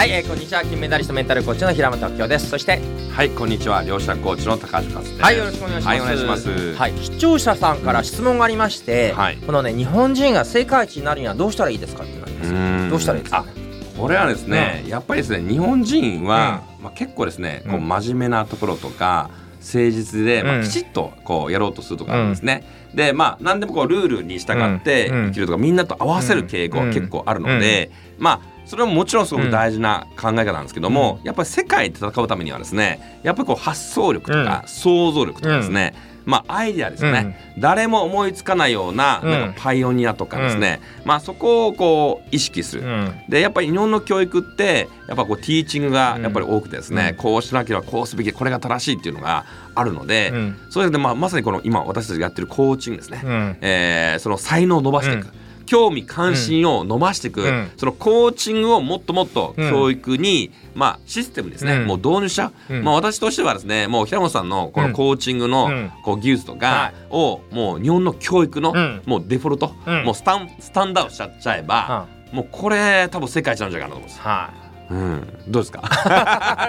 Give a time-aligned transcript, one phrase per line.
[0.00, 2.48] はい、えー、こんにちは金メダリストメンタルコーチの平本明夫です。
[2.48, 2.80] そして
[3.12, 5.20] はいこんにちは両者コーチの高橋和です。
[5.20, 5.86] はいよろしくお願いします。
[5.88, 6.74] はいお願いします。
[6.74, 9.36] はい視聴者さんから質問がありまして、はい。
[9.36, 12.50] このね日本人が世界一になるにはどうしたらいいですかってなります。
[12.50, 12.88] ん。
[12.88, 13.44] どうしたらいいですか？
[13.46, 17.86] あこれはですね、やっぱりですね日本人は、まあ、結構ですねこううん。
[17.86, 19.28] 真面目なところとか
[19.58, 22.64] 誠実で、まあ、うんきちっとこうやろうとするとかですね、
[22.94, 25.26] でまあ何でもこうルールに従ってうん。
[25.26, 35.92] 生きるとか、みんなと合わせる傾向は結構あるので、まあそれはもちろんすごく大事な考え方なんですけども、やっぱり世界で戦うためにはですねやっぱりこう発想力とか想像力とかですね、
[36.24, 39.30] まあアイデアですね、誰も思いつかないようなうん。
[39.32, 43.14] なんかパイオニアとかですね、まあそこをこう意識する、うん。
[43.28, 47.16] でやっぱり日本の教育ってやっぱこうティーチングがやっぱり多くてですね、うん。
[47.16, 50.56] こうしなければこうすべきこれが正しいっていうのがあるので、うん。
[50.70, 53.56] それでまあまさにこの今私たちがやってるコーチングですね、うん。
[53.62, 55.32] えーその才能を伸ばしていく、うん
[55.70, 57.70] 興味関心を伸ばしていく、うん。
[57.76, 61.86] そのコーチングをもっともっと教育に、まあ、システムですね、うん。
[61.86, 62.82] もう導入しちゃう、うん。
[62.82, 65.92] まあ、私としてはですねもう平本さんのこのコーチングのうん。
[66.02, 69.02] こう技術とかをもう日本の教育のうん。
[69.06, 70.04] もうデフォルト、うん。
[70.06, 74.20] もうスタンスタンダードしちゃっちゃえば、もうこれ多分世界一なんじゃないかなと思うんです。
[74.20, 74.50] は
[74.90, 75.80] うん、どうですか？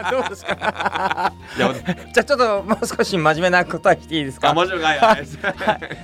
[0.08, 1.34] い どうですか？
[1.58, 1.70] じゃ
[2.22, 4.54] あちょっともう少し真面目な答えしていいですか？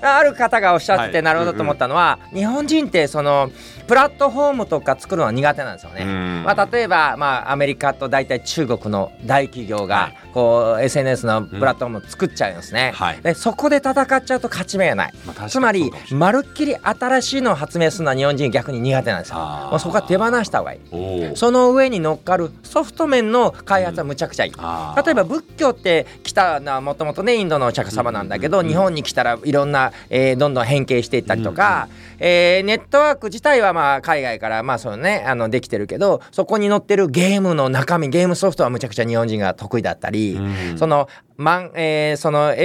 [0.01, 1.23] ある方がおっしゃっててはい。
[1.23, 3.51] なるほどと思ったのは、日本人ってその
[3.87, 6.03] プラットフォームとか作るのは苦手なんですよね。
[6.03, 12.91] うんまあ、例えば、まあ、アメリカと大体中国の大企業はがいこう SNS のプラットフォームを作っちゃうんですね。
[12.95, 15.13] はいでそこで戦っちゃうと勝ち目がない。
[15.25, 19.37] まあつまりまるっきり新しいのを発明するのは日本人逆に苦手なんですよ。
[19.37, 21.35] もうそこは手放した方がいい。
[21.35, 24.53] その上に乗っかるソフト面の開発はむちゃくちゃいい。
[24.57, 31.87] あー例えば仏教って来たのはもともとねインドのお釈迦様なんだけど、うんうんうん日本に来たらいろんな、えーどんどん変形していったりとか、
[32.19, 40.77] えーネットワーク自体はまあ海外からまあそのねあのできてるけどそこに載ってるゲームの中身ゲームソフトはむちゃくちゃ日本人が得意だったり、うん。
[40.79, 42.59] そのマン、えーその、えー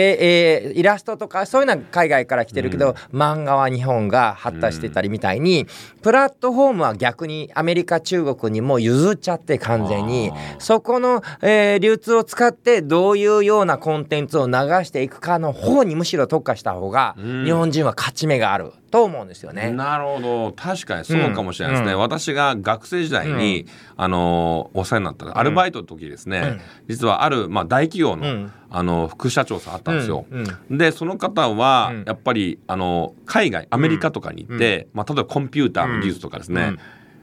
[0.70, 5.67] えーイラストとかそういうのは海外から来てるけど、漫画は日本が発達してたりみたいに、
[6.02, 14.52] プラットフォームは逆にアメリカ中国にもう譲っちゃって完全にそこの、えー流通を使ってどういうようなコンテンツを流
[14.85, 17.45] していくかの方にむしろ特化した方がうん。
[17.45, 19.70] 日本人は勝ち目があると思うんですよね。
[19.70, 20.52] なるほど。
[20.52, 21.98] 確かにそうかもしれないですね、うん。
[21.98, 23.67] 私が学生時代に、
[23.97, 30.27] あのお世話になったアルバイトの時ですね、実はある、まあ、大企業の,、うんあの副社長さんあったんですよ。
[30.31, 30.79] うんうん。
[30.79, 32.05] でその方はうん。
[32.07, 36.79] やっぱりあの海外アメリカとかに行って、まあ、例えばコンピューターの技術とかですね、うん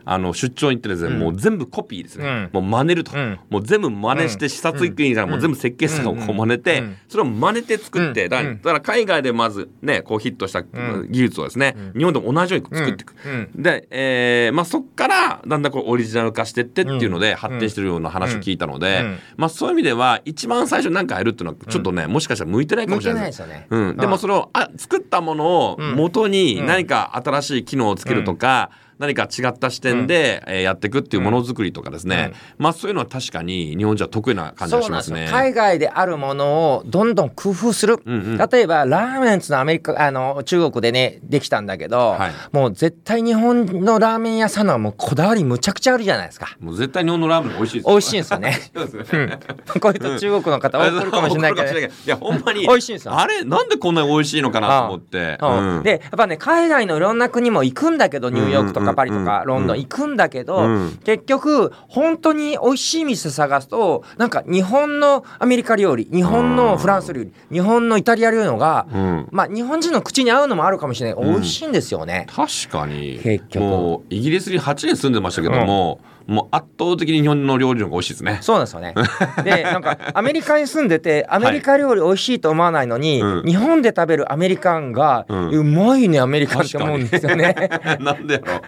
[0.05, 1.19] あの出張に行ってですね、うん。
[1.19, 2.49] もう全部コピーですね、うん。
[2.53, 3.39] もう真似ると、うん。
[3.49, 6.97] もう全部真似して視察行くにじゃもう全部設計図をこう真似て、うん。
[7.07, 8.29] それを真似て作って、うん。
[8.29, 10.67] だから海外でまずねこうヒットしたん。
[11.09, 13.15] 技術をですね、日本でも同じように作っていく。
[13.25, 13.61] うん。
[13.61, 19.19] で、えーまあ、そこからだんだんこうオリジナル化してってっていうので発展してるような話を聞いたので、うん。
[19.37, 23.67] まあ、そういう意味では一番最初に何かやるっていうのはちょっとね、もしかしたら向いてないかもしれなないいですよね。
[23.69, 25.95] うん、でもそれをあ作ったものをうん。
[25.95, 35.27] 元に何か新しい機能をつけるとか、何か違った視点で、えーやっていくっていうものづくりとかですね、まあそういうのは確かに日本人は得意な感じがしますね。
[35.27, 38.37] すよ海外であるものをどんどん工夫する、うんうん。
[38.37, 42.31] 例えばラーメンっつうのはアメリカあの中国でねできたんだけど、はい。
[42.51, 46.57] もう絶対日本のラーメン屋さんのはもうこだわりむちゃくちゃあるじゃないですか。
[46.59, 48.59] もう絶対日本のラーメン美味しいです美味しいんですよね。
[48.75, 49.39] そうですね。
[49.79, 52.67] こういうと中国の方怒るかもしれないけど、怒るかもしれないやほんまに。
[52.67, 53.17] 美味しいんですよ。
[53.17, 55.37] あれなんでこんなに美味しいのかなと思って。
[55.83, 60.99] でやっぱね海外のいろんな国も行くんだけどニューヨークとかパリとかうんロンドン行くんだけど、うん。
[61.03, 69.27] 結局本当に美味しい店探すとなんか日本のアメリカ料理日本のフランス料理日本のイタリア料理のが、うん。
[69.31, 71.23] まあ日本人の口に合うのもあるかもしれない。
[71.23, 72.27] 美味しいんですよね。
[72.29, 73.19] 確かに。
[73.21, 73.63] 結局。
[73.63, 78.37] もうイギリスに8年住んでましたけども、もう圧倒的に日本の料理の方が美味しいですね。
[78.41, 78.93] そうなんですよね。
[79.43, 83.43] でなんかアメリカに住んでてアメリカ料理美味しいと思わないのに、うん。
[83.45, 87.55] 日本で食べるアメリカンが、ううんまいねアメリカンって思うんですよね。
[87.99, 88.61] なんでやろ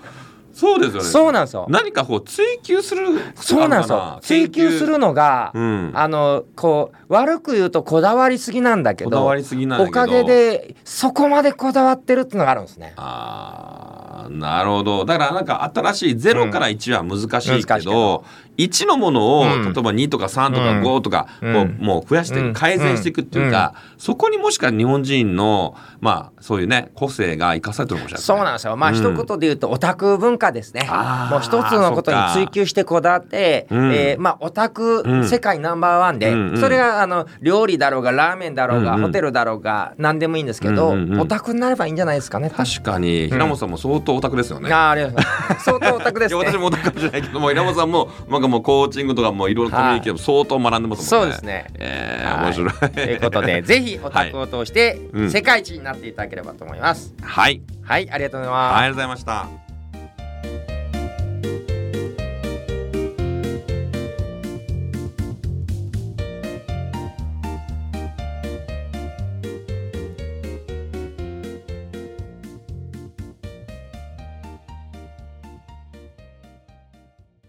[0.54, 1.10] そうですよね。
[1.10, 1.66] そうなんですよ。
[1.70, 4.20] 何かこう追求するそうなんですよ。
[4.22, 5.92] 追求するのが、うん。
[5.94, 10.02] あのこう悪く言うとこだわりすぎなんだけど、こだわりすぎなんだけど。
[10.02, 12.94] おかげでそこまでこだわってるっていうのがあるんですね。
[12.98, 15.06] あーなるほど。
[15.06, 18.24] だからなんか新しい0から1は難しいけどど、
[18.58, 19.64] 1のものを、うん。
[19.64, 20.84] 例えば2とか3とかうん。
[20.84, 21.54] 5とか、うん。
[21.54, 28.78] こうもう増やして改善していくっていうか、そこにもしか日本人のまあそういうね個性が生かされてるのかもしれないそうなんですよ。
[28.78, 28.96] まあうん。
[28.96, 30.90] 一言で言うとオタク文化かですね。
[31.30, 33.94] もう一つのことに追求してこだわって、うん。
[33.94, 35.28] えーまあオタク、うん。
[35.30, 36.58] 世界ナンバーワンで、うんうん。
[36.60, 39.08] それがあの料理だろうがラーメンだろうが、うんうん。
[39.08, 41.22] ホテルだろうが何でもいいんですけど、うんうんうん。
[41.22, 43.30] オタクになればいいんじゃないですかね確かに。
[43.30, 44.72] 平本さんも相当オタクですよね。
[44.74, 45.64] あーありがとうございます。
[45.66, 46.40] 相当オタクですね。
[46.40, 51.28] 私もオタクかもしれないけども平本さんもなんかもうコーチングとかもいろいろコミュニケーション相当学んでますもんね。
[51.28, 51.68] そうですね。
[51.76, 52.46] えー、はい。
[52.46, 52.92] 面白い。
[52.92, 55.30] ということで ぜひオタクを通してうん。
[55.32, 57.14] 世界一になっていただければと思います。
[57.22, 58.78] はい、はい、ありがとうござい、ます。
[58.78, 59.61] ありがとうございました。